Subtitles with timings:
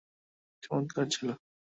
[0.53, 1.27] এটা চমৎকার ছিল।